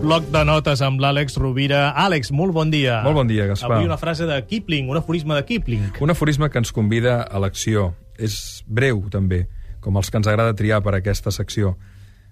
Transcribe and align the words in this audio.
Bloc 0.00 0.24
de 0.32 0.40
notes 0.48 0.80
amb 0.80 0.96
l'Àlex 1.02 1.34
Rovira. 1.36 1.90
Àlex, 1.92 2.30
molt 2.32 2.54
bon 2.56 2.70
dia. 2.72 3.02
Molt 3.04 3.18
bon 3.18 3.28
dia, 3.28 3.44
Gaspar. 3.50 3.76
Avui 3.76 3.84
una 3.84 3.98
frase 4.00 4.24
de 4.24 4.38
Kipling, 4.48 4.88
un 4.88 4.96
aforisme 4.96 5.36
de 5.36 5.44
Kipling. 5.44 5.82
Un 6.00 6.10
aforisme 6.14 6.48
que 6.48 6.56
ens 6.58 6.72
convida 6.72 7.18
a 7.20 7.40
l'acció. 7.42 7.90
És 8.16 8.64
breu, 8.64 9.02
també, 9.12 9.42
com 9.84 10.00
els 10.00 10.08
que 10.08 10.16
ens 10.16 10.30
agrada 10.30 10.56
triar 10.56 10.80
per 10.80 10.94
aquesta 10.96 11.30
secció. 11.30 11.74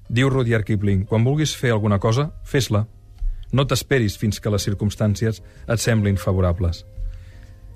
Diu 0.08 0.30
Rudyard 0.32 0.64
Kipling, 0.64 1.04
quan 1.04 1.28
vulguis 1.28 1.52
fer 1.52 1.74
alguna 1.74 2.00
cosa, 2.00 2.30
fes-la. 2.48 2.86
No 3.52 3.66
t'esperis 3.68 4.16
fins 4.16 4.40
que 4.40 4.52
les 4.52 4.64
circumstàncies 4.64 5.42
et 5.44 5.84
semblin 5.84 6.16
favorables. 6.16 6.86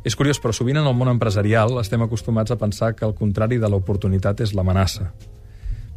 És 0.09 0.17
curiós, 0.17 0.41
però 0.41 0.57
sovint 0.57 0.81
en 0.81 0.89
el 0.89 0.97
món 0.97 1.13
empresarial 1.13 1.77
estem 1.85 2.01
acostumats 2.03 2.51
a 2.51 2.57
pensar 2.57 2.95
que 2.97 3.05
el 3.05 3.13
contrari 3.15 3.61
de 3.61 3.69
l'oportunitat 3.69 4.41
és 4.41 4.57
l'amenaça. 4.57 5.13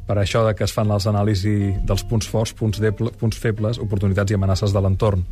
Per 0.06 0.18
això 0.22 0.44
de 0.46 0.54
que 0.54 0.64
es 0.68 0.74
fan 0.74 0.90
les 0.92 1.08
anàlisis 1.10 1.80
dels 1.86 2.04
punts 2.06 2.28
forts, 2.30 2.54
punts, 2.54 2.80
deble, 2.82 3.10
punts 3.18 3.40
febles, 3.42 3.80
oportunitats 3.82 4.32
i 4.32 4.38
amenaces 4.38 4.74
de 4.74 4.82
l'entorn. 4.82 5.26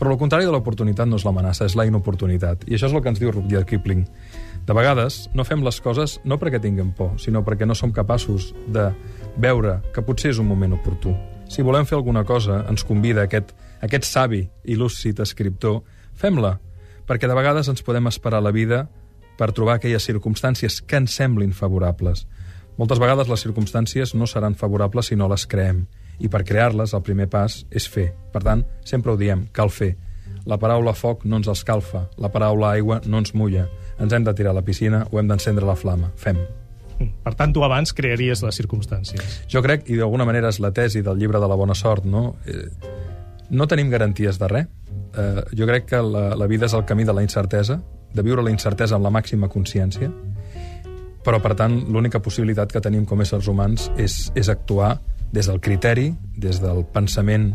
Però 0.00 0.12
el 0.12 0.20
contrari 0.20 0.44
de 0.48 0.52
l'oportunitat 0.52 1.08
no 1.08 1.16
és 1.16 1.24
l'amenaça, 1.24 1.64
és 1.64 1.76
la 1.76 1.86
inoportunitat. 1.88 2.66
I 2.68 2.76
això 2.76 2.90
és 2.90 2.94
el 2.94 3.02
que 3.04 3.12
ens 3.12 3.20
diu 3.20 3.32
Rudyard 3.32 3.68
Kipling. 3.68 4.04
De 4.68 4.76
vegades 4.76 5.22
no 5.34 5.44
fem 5.48 5.64
les 5.64 5.80
coses 5.80 6.18
no 6.28 6.36
perquè 6.40 6.60
tinguem 6.60 6.92
por, 6.96 7.16
sinó 7.20 7.40
perquè 7.44 7.66
no 7.66 7.74
som 7.74 7.92
capaços 7.96 8.52
de 8.68 8.90
veure 9.40 9.80
que 9.94 10.04
potser 10.04 10.34
és 10.34 10.40
un 10.40 10.48
moment 10.48 10.76
oportú. 10.76 11.14
Si 11.50 11.64
volem 11.66 11.88
fer 11.88 11.96
alguna 11.96 12.22
cosa, 12.24 12.60
ens 12.70 12.84
convida 12.86 13.24
aquest, 13.24 13.54
aquest 13.82 14.06
savi 14.06 14.44
i 14.64 14.76
lúcid 14.78 15.18
escriptor, 15.24 15.80
fem-la, 16.14 16.58
perquè 17.08 17.26
de 17.26 17.34
vegades 17.34 17.72
ens 17.72 17.82
podem 17.82 18.06
esperar 18.06 18.42
la 18.44 18.52
vida 18.54 18.84
per 19.40 19.50
trobar 19.56 19.78
aquelles 19.78 20.04
circumstàncies 20.04 20.82
que 20.84 21.00
ens 21.00 21.16
semblin 21.16 21.56
favorables. 21.56 22.26
Moltes 22.80 22.96
vegades 22.96 23.28
les 23.28 23.42
circumstàncies 23.44 24.14
no 24.16 24.24
seran 24.24 24.54
favorables 24.56 25.10
si 25.10 25.16
no 25.16 25.26
les 25.28 25.42
creem, 25.44 25.82
i 26.16 26.30
per 26.32 26.46
crear-les 26.48 26.94
el 26.96 27.02
primer 27.04 27.26
pas 27.28 27.58
és 27.76 27.84
fer. 27.84 28.06
Per 28.32 28.40
tant, 28.40 28.62
sempre 28.88 29.12
ho 29.12 29.18
diem, 29.20 29.42
cal 29.52 29.68
fer. 29.68 29.90
La 30.48 30.56
paraula 30.56 30.94
foc 30.96 31.26
no 31.28 31.36
ens 31.36 31.50
escalfa, 31.52 32.06
la 32.16 32.30
paraula 32.32 32.70
aigua 32.78 33.02
no 33.04 33.20
ens 33.20 33.34
mulla. 33.36 33.66
Ens 34.00 34.16
hem 34.16 34.24
de 34.24 34.32
tirar 34.32 34.54
a 34.54 34.56
la 34.56 34.64
piscina 34.64 35.02
o 35.10 35.20
hem 35.20 35.28
d'encendre 35.28 35.68
la 35.68 35.76
flama. 35.76 36.08
Fem. 36.16 36.40
Per 36.96 37.34
tant, 37.36 37.52
tu 37.52 37.66
abans 37.68 37.92
crearies 37.92 38.40
les 38.46 38.60
circumstàncies. 38.62 39.42
Jo 39.52 39.60
crec, 39.60 39.84
i 39.92 40.00
d'alguna 40.00 40.24
manera 40.24 40.48
és 40.48 40.62
la 40.64 40.72
tesi 40.72 41.04
del 41.04 41.20
llibre 41.20 41.40
de 41.40 41.52
la 41.52 41.60
bona 41.60 41.76
sort, 41.76 42.08
no? 42.08 42.38
Eh, 42.48 42.64
no 43.52 43.68
tenim 43.68 43.92
garanties 43.92 44.40
de 44.40 44.48
res. 44.48 44.72
Eh, 45.20 45.44
jo 45.52 45.68
crec 45.68 45.84
que 45.92 46.00
la, 46.00 46.30
la 46.32 46.48
vida 46.48 46.64
és 46.64 46.72
el 46.72 46.88
camí 46.88 47.04
de 47.04 47.12
la 47.12 47.28
incertesa, 47.28 47.82
de 48.14 48.24
viure 48.24 48.40
la 48.40 48.56
incertesa 48.56 48.96
amb 48.96 49.04
la 49.04 49.12
màxima 49.12 49.52
consciència, 49.52 50.08
però, 51.24 51.40
per 51.42 51.54
tant, 51.58 51.76
l'única 51.92 52.20
possibilitat 52.24 52.72
que 52.72 52.80
tenim 52.80 53.04
com 53.08 53.20
éssers 53.20 53.48
humans 53.50 53.90
és, 54.00 54.30
és 54.34 54.48
actuar 54.48 54.96
des 55.32 55.46
del 55.46 55.60
criteri, 55.60 56.10
des 56.36 56.60
del 56.62 56.84
pensament 56.92 57.52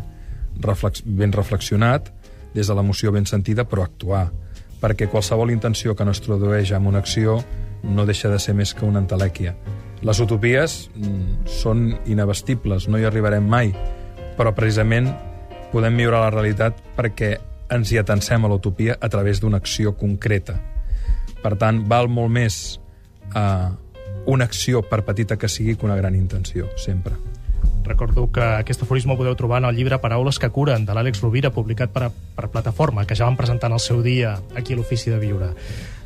reflex, 0.62 1.02
ben 1.04 1.32
reflexionat, 1.34 2.12
des 2.54 2.68
de 2.68 2.74
l'emoció 2.74 3.12
ben 3.12 3.26
sentida, 3.26 3.66
però 3.68 3.84
actuar. 3.84 4.30
Perquè 4.80 5.08
qualsevol 5.10 5.50
intenció 5.52 5.96
que 5.96 6.04
no 6.04 6.14
es 6.14 6.22
tradueix 6.24 6.72
en 6.72 6.86
una 6.86 7.02
acció 7.02 7.40
no 7.82 8.06
deixa 8.06 8.30
de 8.30 8.38
ser 8.38 8.54
més 8.54 8.72
que 8.74 8.86
una 8.86 9.02
entelèquia. 9.02 9.54
Les 10.06 10.20
utopies 10.20 10.86
mm, 10.94 11.46
són 11.48 11.90
inabestibles, 12.06 12.88
no 12.88 12.98
hi 12.98 13.06
arribarem 13.08 13.44
mai, 13.48 13.72
però 14.36 14.52
precisament 14.54 15.10
podem 15.72 15.96
viure 15.98 16.20
la 16.20 16.30
realitat 16.32 16.78
perquè 16.96 17.36
ens 17.72 17.90
hi 17.90 17.98
atensem 17.98 18.44
a 18.44 18.50
l'utopia 18.50 18.96
a 19.00 19.08
través 19.10 19.40
d'una 19.42 19.58
acció 19.58 19.96
concreta. 19.98 20.56
Per 21.42 21.56
tant, 21.58 21.82
val 21.88 22.08
molt 22.08 22.32
més 22.32 22.78
eh, 23.34 23.68
una 24.26 24.44
acció, 24.44 24.82
per 24.82 25.04
petita 25.04 25.36
que 25.36 25.48
sigui, 25.48 25.76
que 25.76 25.86
una 25.86 25.96
gran 25.96 26.14
intenció, 26.14 26.68
sempre. 26.76 27.14
Recordo 27.86 28.30
que 28.32 28.42
aquest 28.42 28.82
aforisme 28.82 29.14
ho 29.14 29.18
podeu 29.18 29.36
trobar 29.38 29.60
en 29.62 29.68
el 29.68 29.76
llibre 29.78 30.00
Paraules 30.02 30.40
que 30.42 30.50
curen, 30.50 30.84
de 30.86 30.94
l'Àlex 30.94 31.22
Rovira, 31.22 31.52
publicat 31.54 31.92
per, 31.94 32.10
per 32.10 32.48
Plataforma, 32.50 33.06
que 33.06 33.14
ja 33.14 33.28
van 33.28 33.38
presentar 33.38 33.70
en 33.70 33.78
el 33.78 33.82
seu 33.82 34.02
dia 34.02 34.34
aquí 34.58 34.74
a 34.74 34.80
l'Ofici 34.80 35.14
de 35.14 35.20
Viure. 35.22 35.52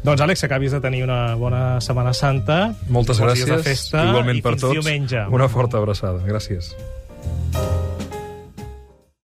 Doncs, 0.05 0.21
Àlex, 0.21 0.45
acabis 0.45 0.77
de 0.77 0.81
tenir 0.85 1.03
una 1.05 1.35
bona 1.41 1.81
Setmana 1.81 2.13
Santa. 2.17 2.63
Moltes 2.89 3.21
gràcies, 3.21 3.65
festa, 3.65 4.07
igualment 4.13 4.45
per 4.45 4.57
tots. 4.57 4.77
diumenge. 4.77 5.27
Una 5.33 5.49
forta 5.49 5.81
abraçada. 5.81 6.25
Gràcies. 6.29 6.75